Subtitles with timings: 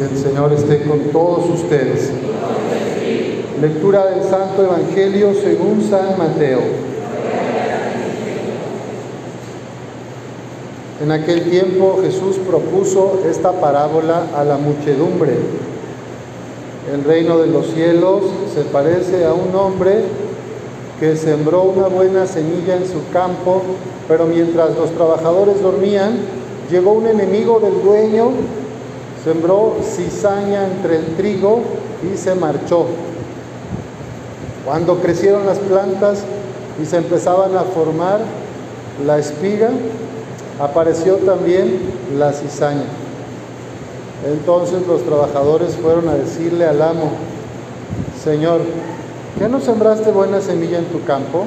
[0.00, 2.10] Que el Señor esté con todos ustedes.
[3.60, 6.60] Lectura del Santo Evangelio según San Mateo.
[11.02, 15.34] En aquel tiempo Jesús propuso esta parábola a la muchedumbre.
[16.90, 18.22] El reino de los cielos
[18.54, 20.04] se parece a un hombre
[20.98, 23.60] que sembró una buena semilla en su campo,
[24.08, 26.12] pero mientras los trabajadores dormían,
[26.70, 28.30] llegó un enemigo del dueño,
[29.24, 31.60] sembró cizaña entre el trigo
[32.12, 32.86] y se marchó.
[34.64, 36.24] Cuando crecieron las plantas
[36.80, 38.20] y se empezaban a formar
[39.04, 39.70] la espiga,
[40.60, 41.80] apareció también
[42.16, 42.84] la cizaña.
[44.26, 47.10] Entonces los trabajadores fueron a decirle al amo,
[48.22, 48.60] Señor,
[49.38, 51.44] ¿qué no sembraste buena semilla en tu campo?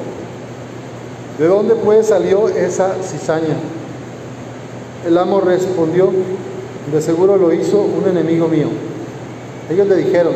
[1.37, 3.55] ¿De dónde pues salió esa cizaña?
[5.05, 6.12] El amo respondió,
[6.91, 8.67] de seguro lo hizo un enemigo mío.
[9.69, 10.33] Ellos le dijeron,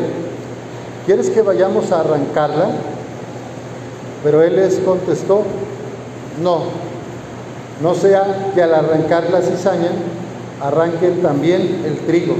[1.06, 2.70] ¿quieres que vayamos a arrancarla?
[4.24, 5.42] Pero él les contestó,
[6.42, 6.62] no,
[7.82, 9.90] no sea que al arrancar la cizaña
[10.60, 12.34] arranquen también el trigo.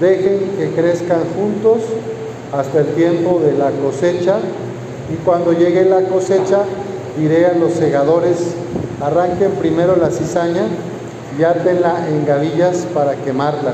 [0.00, 1.82] Dejen que crezcan juntos
[2.52, 4.38] hasta el tiempo de la cosecha
[5.12, 6.60] y cuando llegue la cosecha
[7.18, 8.54] diré a los segadores,
[9.00, 10.68] arranquen primero la cizaña
[11.38, 13.72] y átenla en gavillas para quemarla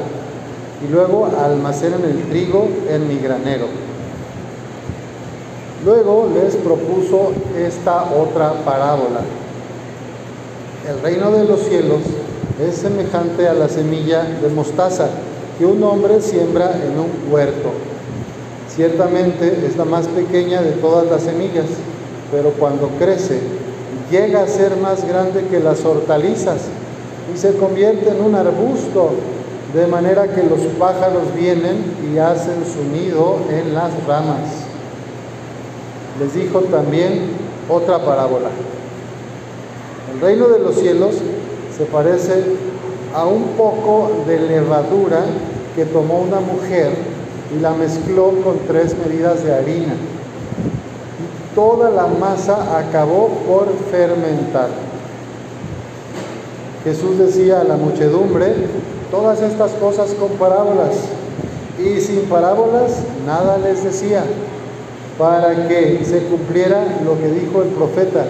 [0.86, 3.66] y luego almacenen el trigo en mi granero.
[5.84, 9.20] Luego les propuso esta otra parábola.
[10.88, 12.00] El reino de los cielos
[12.60, 15.08] es semejante a la semilla de mostaza
[15.58, 17.70] que un hombre siembra en un huerto.
[18.68, 21.66] Ciertamente es la más pequeña de todas las semillas,
[22.30, 23.40] pero cuando crece
[24.10, 26.58] llega a ser más grande que las hortalizas
[27.32, 29.10] y se convierte en un arbusto,
[29.74, 34.64] de manera que los pájaros vienen y hacen su nido en las ramas.
[36.20, 37.30] Les dijo también
[37.68, 38.50] otra parábola.
[40.12, 41.16] El reino de los cielos
[41.76, 42.44] se parece
[43.14, 45.24] a un poco de levadura
[45.74, 46.92] que tomó una mujer
[47.56, 49.94] y la mezcló con tres medidas de harina.
[49.94, 54.68] Y toda la masa acabó por fermentar.
[56.84, 58.54] Jesús decía a la muchedumbre,
[59.10, 60.96] todas estas cosas con parábolas,
[61.78, 64.22] y sin parábolas nada les decía,
[65.18, 68.26] para que se cumpliera lo que dijo el profeta,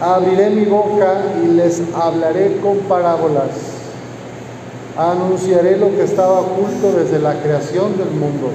[0.00, 3.50] abriré mi boca y les hablaré con parábolas,
[4.96, 8.48] anunciaré lo que estaba oculto desde la creación del mundo.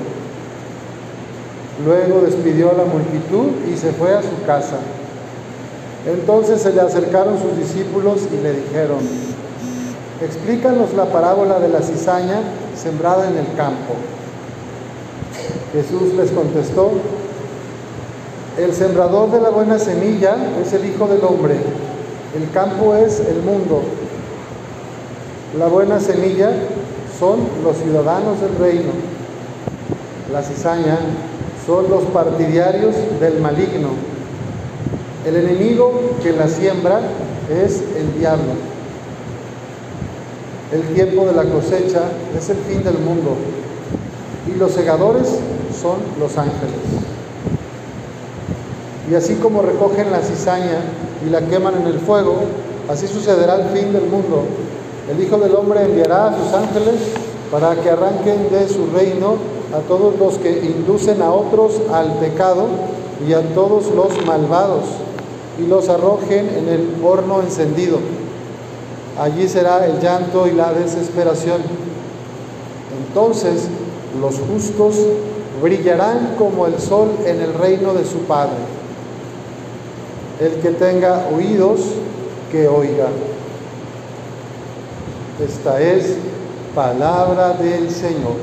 [1.86, 4.78] Luego despidió a la multitud y se fue a su casa.
[6.06, 9.00] Entonces se le acercaron sus discípulos y le dijeron,
[10.22, 12.42] explícanos la parábola de la cizaña
[12.76, 13.96] sembrada en el campo.
[15.74, 16.92] Jesús les contestó,
[18.58, 21.56] el sembrador de la buena semilla es el Hijo del Hombre,
[22.36, 23.82] el campo es el mundo.
[25.58, 26.52] La buena semilla
[27.18, 28.92] son los ciudadanos del reino.
[30.32, 31.00] La cizaña
[31.66, 34.15] son los partidarios del maligno.
[35.26, 35.92] El enemigo
[36.22, 37.00] que la siembra
[37.50, 38.54] es el diablo.
[40.72, 42.04] El tiempo de la cosecha
[42.38, 43.36] es el fin del mundo
[44.48, 45.28] y los segadores
[45.82, 46.76] son los ángeles.
[49.10, 50.82] Y así como recogen la cizaña
[51.26, 52.42] y la queman en el fuego,
[52.88, 54.44] así sucederá el fin del mundo.
[55.10, 57.02] El Hijo del Hombre enviará a sus ángeles
[57.52, 59.38] para que arranquen de su reino
[59.76, 62.68] a todos los que inducen a otros al pecado
[63.28, 65.05] y a todos los malvados
[65.58, 68.00] y los arrojen en el horno encendido.
[69.18, 71.62] Allí será el llanto y la desesperación.
[73.08, 73.68] Entonces
[74.20, 74.96] los justos
[75.62, 78.56] brillarán como el sol en el reino de su Padre.
[80.42, 81.80] El que tenga oídos,
[82.52, 83.08] que oiga.
[85.44, 86.18] Esta es
[86.74, 88.36] palabra del Señor.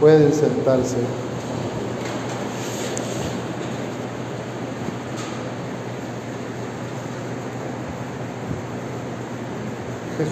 [0.00, 0.96] Pueden sentarse.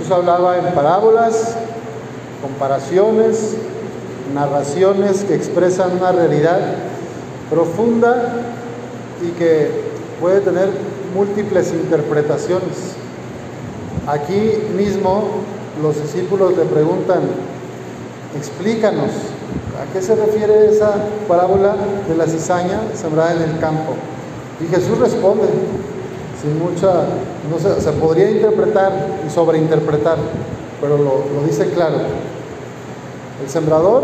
[0.06, 1.56] Jesús hablaba en parábolas,
[2.40, 3.56] comparaciones,
[4.32, 6.60] narraciones que expresan una realidad
[7.50, 8.40] profunda
[9.20, 9.68] y que
[10.20, 10.68] puede tener
[11.12, 12.94] múltiples interpretaciones.
[14.06, 15.24] Aquí mismo
[15.82, 17.22] los discípulos le preguntan,
[18.38, 20.94] explícanos, ¿a qué se refiere esa
[21.26, 21.74] parábola
[22.08, 23.94] de la cizaña sembrada en el campo?
[24.60, 25.48] Y Jesús responde,
[26.42, 27.04] sin mucha,
[27.50, 28.92] no sé, se podría interpretar
[29.26, 30.18] y sobreinterpretar.
[30.80, 31.96] pero lo, lo dice claro.
[33.42, 34.02] El sembrador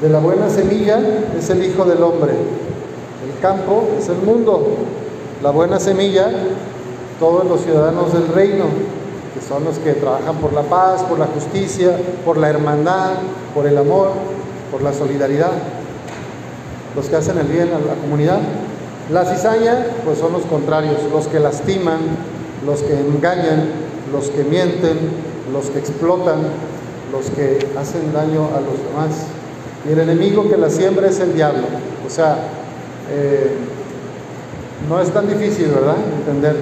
[0.00, 1.00] de la buena semilla
[1.38, 2.32] es el Hijo del Hombre.
[2.32, 4.76] El campo es el mundo.
[5.42, 6.30] La buena semilla,
[7.18, 8.64] todos los ciudadanos del reino,
[9.34, 13.14] que son los que trabajan por la paz, por la justicia, por la hermandad,
[13.54, 14.12] por el amor,
[14.70, 15.52] por la solidaridad,
[16.94, 18.38] los que hacen el bien a la comunidad.
[19.10, 22.00] La cizaña, pues son los contrarios, los que lastiman,
[22.66, 23.66] los que engañan,
[24.12, 24.98] los que mienten,
[25.52, 26.40] los que explotan,
[27.12, 29.26] los que hacen daño a los demás.
[29.88, 31.62] Y el enemigo que la siembra es el diablo.
[32.04, 32.36] O sea,
[33.10, 33.52] eh,
[34.88, 35.96] no es tan difícil, ¿verdad?
[36.18, 36.56] Entender.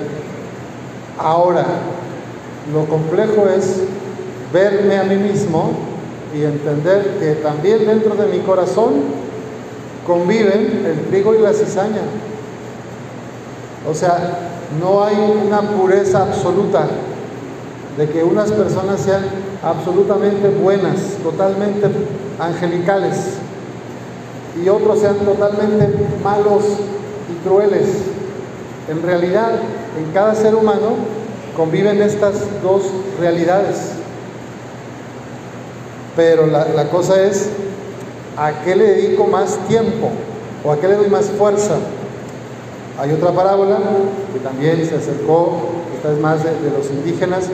[1.19, 1.65] Ahora,
[2.75, 3.85] lo complejo es
[4.53, 5.73] verme a mí mismo
[6.35, 8.93] y entender que también dentro de mi corazón
[10.07, 12.03] conviven el trigo y la cizaña.
[13.89, 14.51] O sea,
[14.81, 15.17] no hay
[15.47, 16.87] una pureza absoluta
[17.99, 19.23] de que unas personas sean
[19.63, 21.87] absolutamente buenas, totalmente
[22.39, 23.35] angelicales,
[24.63, 25.89] y otros sean totalmente
[26.23, 26.65] malos
[27.31, 27.89] y crueles.
[28.89, 29.53] En realidad,
[29.99, 30.97] en cada ser humano
[31.57, 32.83] conviven estas dos
[33.21, 33.93] realidades.
[36.17, 37.51] Pero la, la cosa es,
[38.37, 40.11] ¿a qué le dedico más tiempo?
[40.65, 41.75] ¿O a qué le doy más fuerza?
[42.99, 43.79] Hay otra parábola
[44.33, 45.59] que también se acercó,
[45.97, 47.49] esta es más de, los indígenas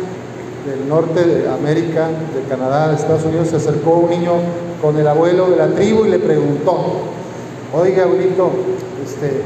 [0.67, 4.33] del norte de América, de Canadá, de Estados Unidos, se acercó un niño
[4.83, 6.77] con el abuelo de la tribu y le preguntó,
[7.73, 8.51] oiga abuelito,
[9.03, 9.43] este,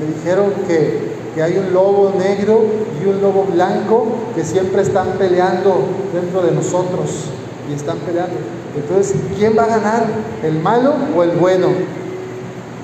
[0.00, 2.64] me dijeron que, que hay un lobo negro
[3.00, 5.78] y un lobo blanco que siempre están peleando
[6.12, 7.26] dentro de nosotros
[7.70, 8.34] y están peleando.
[8.74, 10.06] Entonces, ¿quién va a ganar?
[10.42, 11.68] ¿El malo o el bueno?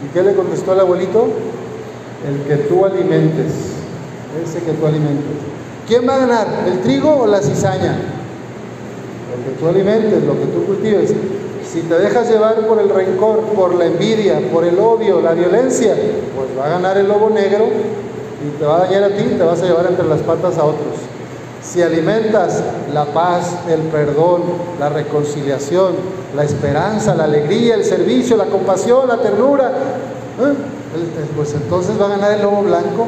[0.05, 1.27] ¿Y qué le contestó el abuelito?
[2.27, 3.53] El que tú alimentes,
[4.45, 5.25] ese que tú alimentes.
[5.87, 6.47] ¿Quién va a ganar?
[6.67, 7.97] ¿El trigo o la cizaña?
[9.31, 11.13] Lo que tú alimentes, lo que tú cultives.
[11.65, 15.95] Si te dejas llevar por el rencor, por la envidia, por el odio, la violencia,
[15.95, 17.67] pues va a ganar el lobo negro
[18.45, 20.65] y te va a dañar a ti te vas a llevar entre las patas a
[20.65, 20.95] otros.
[21.63, 24.43] Si alimentas la paz, el perdón,
[24.81, 25.95] la reconciliación,
[26.35, 29.71] la esperanza, la alegría, el servicio, la compasión, la ternura,
[30.41, 30.55] ¿eh?
[31.37, 33.07] Pues entonces va a ganar el lobo blanco,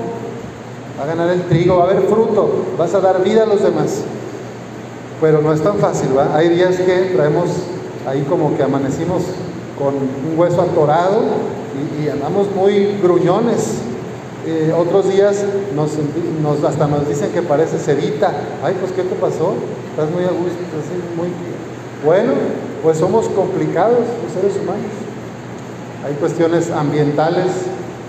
[0.98, 3.62] va a ganar el trigo, va a haber fruto, vas a dar vida a los
[3.62, 4.02] demás.
[5.20, 6.34] Pero no es tan fácil, ¿va?
[6.34, 7.48] Hay días que traemos
[8.06, 9.22] ahí como que amanecimos
[9.78, 11.22] con un hueso atorado
[12.00, 13.78] y, y andamos muy gruñones.
[14.46, 15.42] Eh, otros días
[15.74, 15.92] nos,
[16.64, 18.30] hasta nos dicen que parece sedita.
[18.62, 19.54] Ay, pues ¿qué te pasó?
[19.90, 21.28] Estás muy a gusto, así, muy...
[22.04, 22.32] Bueno,
[22.82, 24.92] pues somos complicados los seres humanos.
[26.06, 27.46] Hay cuestiones ambientales,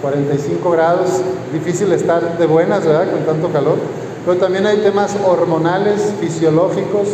[0.01, 1.09] 45 grados,
[1.53, 3.11] difícil estar de buenas, ¿verdad?
[3.11, 3.77] Con tanto calor.
[4.25, 7.09] Pero también hay temas hormonales, fisiológicos,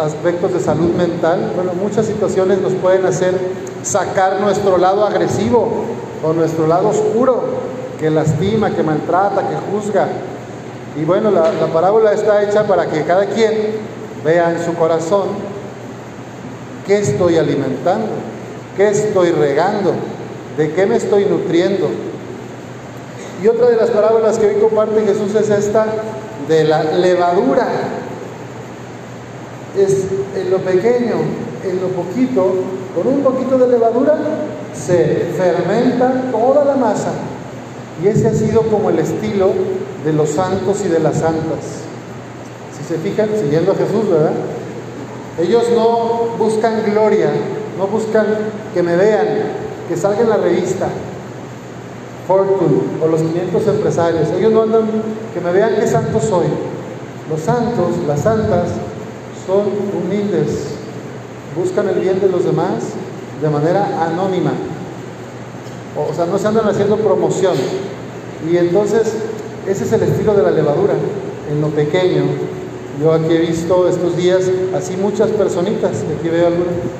[0.00, 1.52] aspectos de salud mental.
[1.54, 3.34] Bueno, muchas situaciones nos pueden hacer
[3.82, 5.84] sacar nuestro lado agresivo
[6.22, 7.42] o nuestro lado oscuro,
[8.00, 10.08] que lastima, que maltrata, que juzga.
[11.00, 13.52] Y bueno, la, la parábola está hecha para que cada quien
[14.24, 15.28] vea en su corazón
[16.86, 18.08] qué estoy alimentando,
[18.76, 19.92] qué estoy regando,
[20.56, 21.88] de qué me estoy nutriendo.
[23.42, 25.86] Y otra de las parábolas que hoy comparte Jesús es esta
[26.48, 27.66] de la levadura.
[29.76, 30.04] Es
[30.36, 31.16] en lo pequeño,
[31.64, 32.54] en lo poquito,
[32.94, 34.16] con un poquito de levadura
[34.74, 37.12] se fermenta toda la masa.
[38.02, 39.52] Y ese ha sido como el estilo
[40.04, 41.82] de los santos y de las santas.
[42.76, 44.32] Si se fijan, siguiendo a Jesús, ¿verdad?
[45.40, 47.30] Ellos no buscan gloria,
[47.78, 48.26] no buscan
[48.72, 49.26] que me vean,
[49.88, 50.88] que salga en la revista,
[52.26, 54.28] Fortune o los 500 empresarios.
[54.36, 54.88] Ellos no andan
[55.32, 56.46] que me vean qué santo soy.
[57.30, 58.68] Los santos, las santas,
[59.46, 60.74] son humildes,
[61.56, 62.84] buscan el bien de los demás
[63.40, 64.52] de manera anónima.
[65.96, 67.54] O sea, no se andan haciendo promoción.
[68.50, 69.14] Y entonces,
[69.66, 70.94] ese es el estilo de la levadura,
[71.50, 72.22] en lo pequeño.
[73.00, 74.42] Yo aquí he visto estos días
[74.74, 76.50] así muchas personitas, aquí veo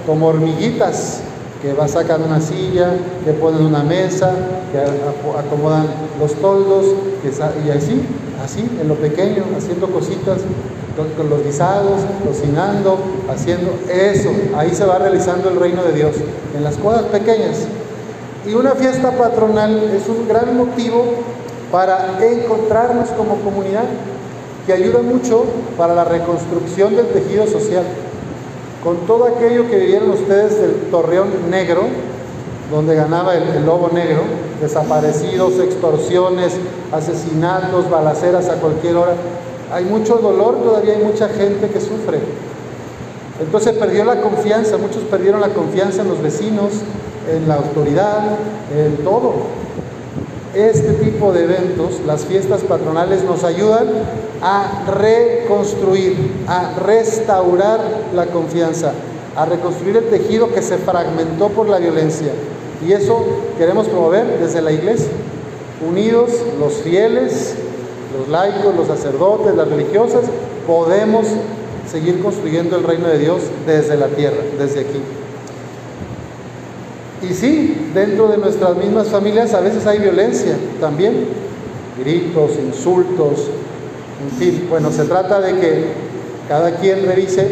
[0.07, 1.21] como hormiguitas,
[1.65, 2.91] que va sacando una silla,
[3.25, 4.35] que ponen una mesa,
[4.71, 5.87] que acomodan
[6.21, 6.85] los toldos,
[7.23, 8.03] que y así,
[8.45, 10.41] así, en lo pequeño, haciendo cositas
[11.17, 12.99] con los guisados, cocinando,
[13.31, 14.29] haciendo eso.
[14.59, 16.17] Ahí se va realizando el reino de Dios,
[16.55, 17.67] en las cosas pequeñas.
[18.47, 21.03] Y una fiesta patronal es un gran motivo
[21.73, 23.85] para encontrarnos como comunidad,
[24.67, 25.47] que ayuda mucho
[25.79, 27.85] para la reconstrucción del tejido social
[28.85, 31.85] con todo aquello que vivieron ustedes del Torreón Negro,
[32.71, 34.21] donde ganaba el, el, lobo negro,
[34.61, 36.55] desaparecidos, extorsiones,
[36.93, 39.15] asesinatos, balaceras a cualquier hora.
[39.73, 42.19] hay mucho dolor, todavía hay mucha gente que sufre.
[43.41, 46.73] Entonces perdió la confianza, muchos perdieron la confianza en los vecinos,
[47.31, 48.37] en la autoridad,
[48.77, 49.64] en todo.
[50.55, 53.89] Este tipo de eventos, las fiestas patronales, nos ayudan
[54.41, 57.81] a reconstruir, a restaurar
[58.15, 58.93] la confianza,
[59.35, 62.29] a reconstruir el tejido que se fragmentó por la violencia.
[62.87, 63.25] Y eso
[63.59, 65.09] queremos promover desde la iglesia,
[65.89, 66.31] unidos
[66.61, 67.57] los fieles,
[68.17, 70.23] los laicos, los sacerdotes, las religiosas,
[70.69, 71.27] podemos
[71.91, 75.01] seguir construyendo el reino de Dios desde la tierra, desde aquí.
[77.29, 81.29] Y sí, dentro de nuestras mismas familias a veces hay violencia también,
[81.99, 83.49] gritos, insultos,
[84.23, 84.67] en fin.
[84.69, 85.85] Bueno, se trata de que
[86.49, 87.49] cada quien revise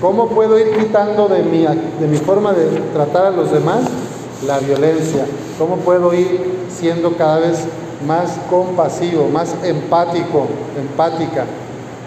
[0.00, 3.82] cómo puedo ir quitando de mi, de mi forma de tratar a los demás
[4.46, 5.26] la violencia,
[5.58, 7.64] cómo puedo ir siendo cada vez
[8.06, 11.44] más compasivo, más empático, empática,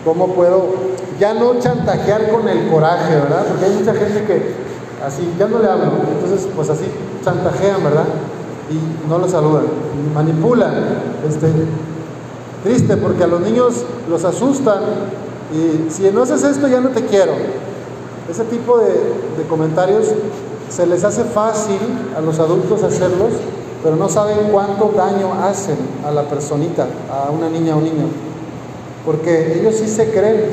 [0.03, 3.45] cómo puedo ya no chantajear con el coraje, ¿verdad?
[3.47, 4.64] Porque hay mucha gente que
[5.05, 6.85] así, ya no le hablo, entonces pues así
[7.23, 8.05] chantajean, ¿verdad?
[8.69, 9.65] Y no lo saludan,
[10.13, 10.73] manipulan,
[11.27, 11.47] este,
[12.63, 14.81] triste porque a los niños los asustan
[15.53, 17.33] y si no haces esto ya no te quiero.
[18.29, 20.07] Ese tipo de, de comentarios
[20.69, 21.77] se les hace fácil
[22.17, 23.33] a los adultos hacerlos,
[23.83, 28.07] pero no saben cuánto daño hacen a la personita, a una niña o un niño,
[29.05, 30.49] porque ellos sí se creen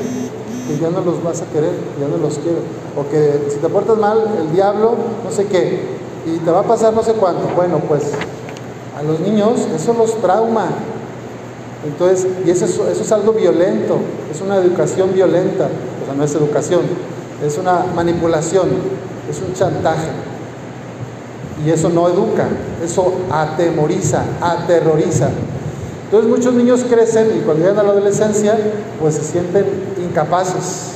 [0.67, 2.59] que ya no los vas a querer, ya no los quiero.
[2.97, 5.81] O que si te portas mal, el diablo, no sé qué,
[6.25, 7.47] y te va a pasar no sé cuánto.
[7.55, 8.11] Bueno, pues
[8.97, 10.67] a los niños eso los trauma.
[11.85, 13.97] Entonces, y eso, eso es algo violento,
[14.31, 15.67] es una educación violenta,
[16.01, 16.81] o sea, no es educación,
[17.45, 18.69] es una manipulación,
[19.29, 20.07] es un chantaje.
[21.65, 22.47] Y eso no educa,
[22.83, 25.29] eso atemoriza, aterroriza.
[26.13, 28.55] Entonces muchos niños crecen y cuando llegan a la adolescencia,
[29.01, 29.65] pues se sienten
[29.97, 30.91] incapaces,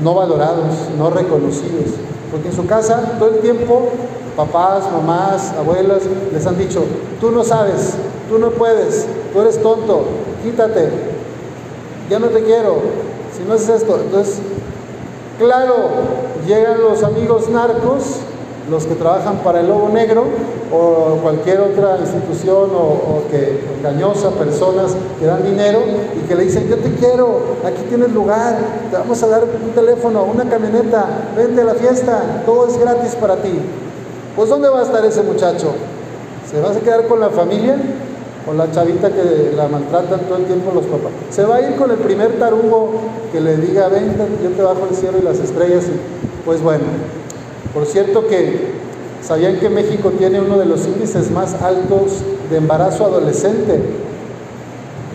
[0.00, 1.86] no valorados, no reconocidos.
[2.30, 3.88] Porque en su casa todo el tiempo
[4.36, 6.84] papás, mamás, abuelas les han dicho,
[7.20, 7.94] tú no sabes,
[8.28, 10.04] tú no puedes, tú eres tonto,
[10.44, 10.88] quítate,
[12.08, 12.76] ya no te quiero,
[13.36, 13.98] si no haces esto.
[14.04, 14.38] Entonces,
[15.36, 15.74] claro,
[16.46, 18.20] llegan los amigos narcos
[18.70, 20.24] los que trabajan para el Lobo Negro
[20.72, 25.80] o cualquier otra institución o, que engañosa, personas que dan dinero
[26.16, 28.56] y que le dicen, yo te quiero, aquí tienes lugar,
[28.90, 33.16] te vamos a dar un teléfono, una camioneta, vente a la fiesta, todo es gratis
[33.16, 33.58] para ti.
[34.36, 35.72] Pues ¿dónde va a estar ese muchacho?
[36.48, 37.76] ¿Se va a quedar con la familia?
[38.46, 41.12] ¿Con la chavita que la maltratan todo el tiempo los papás?
[41.30, 42.92] ¿Se va a ir con el primer tarugo
[43.32, 45.84] que le diga, ven, yo te bajo el cielo y las estrellas?
[46.44, 46.84] pues bueno,
[47.72, 48.72] por cierto que
[49.22, 53.80] sabían que México tiene uno de los índices más altos de embarazo adolescente.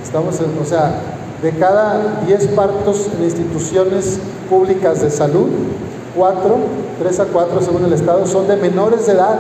[0.04, 1.02] Estamos en, o sea,
[1.42, 4.20] de cada 10 partos en instituciones
[4.50, 5.50] públicas de salud,
[6.16, 6.58] 4,
[7.00, 9.40] 3 a 4 según el Estado, son de menores de edad.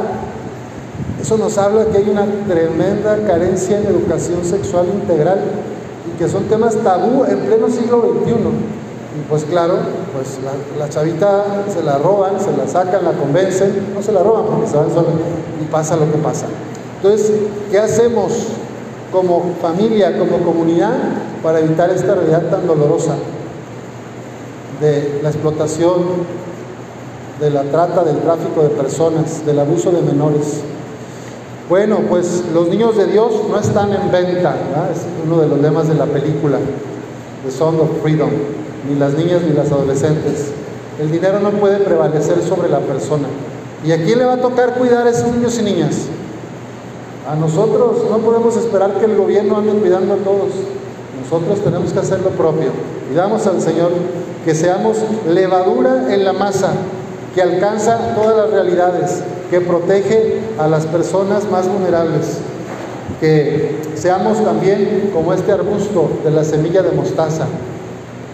[1.22, 5.39] Eso nos habla que hay una tremenda carencia en educación sexual integral
[6.07, 8.85] y que son temas tabú en pleno siglo XXI.
[9.15, 9.75] Y pues claro,
[10.13, 10.39] pues
[10.77, 14.67] la, chavita se la roban, se la sacan, la convencen, no se la roban porque
[14.67, 14.88] se van
[15.62, 16.48] y pasa lo que pasa.
[16.98, 17.31] Entonces,
[17.72, 18.34] ¿qué hacemos
[19.12, 20.95] como familia, como comunidad
[21.41, 23.15] para evitar esta realidad tan dolorosa
[24.81, 26.03] de la explotación,
[27.39, 30.62] de la trata, del tráfico de personas, del abuso de menores?
[31.69, 34.55] Bueno, pues los niños de Dios no están en venta,
[34.93, 36.57] es uno de los lemas de la película,
[37.45, 38.55] The Song of Freedom
[38.88, 40.51] ni las niñas ni las adolescentes.
[41.00, 43.27] El dinero no puede prevalecer sobre la persona.
[43.86, 46.08] ¿Y a quién le va a tocar cuidar a esos niños y niñas?
[47.30, 50.51] A nosotros no podemos esperar que el gobierno ande cuidando a todos.
[51.24, 52.70] Nosotros tenemos que hacer lo propio.
[53.10, 53.92] Pidamos al Señor
[54.46, 56.74] que seamos levadura en la masa,
[57.34, 62.38] que alcanza todas las realidades, que protege a las personas más vulnerables,
[63.20, 67.48] que seamos también como este arbusto de la semilla de mostaza,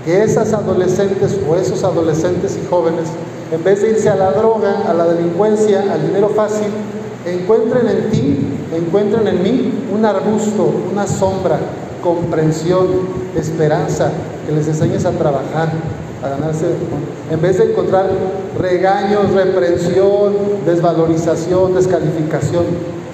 [0.05, 3.09] que esas adolescentes o esos adolescentes y jóvenes,
[3.51, 6.67] en vez de irse a la droga, a la delincuencia, al dinero fácil,
[7.25, 8.39] encuentren en ti,
[8.73, 11.59] encuentren en mí un arbusto, una sombra,
[12.01, 12.87] comprensión,
[13.35, 14.11] esperanza,
[14.45, 15.69] que les enseñes a trabajar,
[16.23, 16.65] a ganarse,
[17.29, 18.09] en vez de encontrar
[18.59, 20.33] regaños, reprensión,
[20.65, 22.65] desvalorización, descalificación,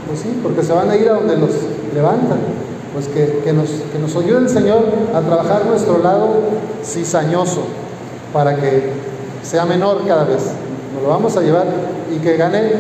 [0.08, 1.52] pues sí, porque se van a ir a donde los
[1.94, 2.40] levantan
[2.98, 6.30] pues que, nos, que nos ayude el Señor a trabajar nuestro lado
[6.84, 7.62] cizañoso
[8.34, 8.90] para que
[9.44, 10.46] sea menor cada vez.
[10.96, 11.68] Nos lo vamos a llevar
[12.12, 12.72] y que gane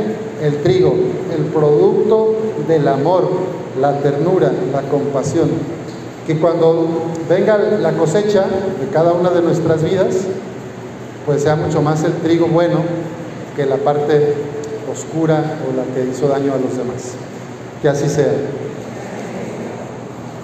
[0.41, 0.95] el trigo,
[1.37, 2.33] el producto
[2.67, 3.29] del amor,
[3.79, 5.49] la ternura, la compasión.
[6.25, 6.87] que cuando
[7.29, 8.45] venga la cosecha
[8.81, 10.15] de cada una de nuestras vidas,
[11.27, 12.79] pues sea mucho más el trigo bueno
[13.55, 14.33] que la parte
[14.91, 17.13] oscura o la que hizo daño a los demás.
[17.83, 18.33] Que así sea.